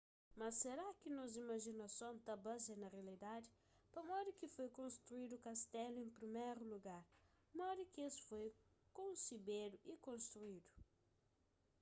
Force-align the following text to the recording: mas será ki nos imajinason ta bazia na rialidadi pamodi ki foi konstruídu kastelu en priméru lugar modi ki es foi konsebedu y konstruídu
mas 0.39 0.55
será 0.61 0.87
ki 0.99 1.09
nos 1.17 1.31
imajinason 1.43 2.15
ta 2.25 2.33
bazia 2.45 2.75
na 2.79 2.87
rialidadi 2.95 3.49
pamodi 3.93 4.31
ki 4.39 4.45
foi 4.55 4.69
konstruídu 4.79 5.35
kastelu 5.45 5.97
en 6.03 6.11
priméru 6.17 6.61
lugar 6.73 7.03
modi 7.57 7.83
ki 7.93 7.99
es 8.09 8.17
foi 8.27 8.47
konsebedu 8.97 9.77
y 9.91 9.93
konstruídu 10.07 10.69